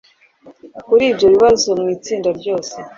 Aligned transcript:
kuri 0.87 1.03
ibyo 1.11 1.25
bibazo 1.33 1.67
mu 1.79 1.85
itsinda 1.95 2.29
ryose 2.39 2.75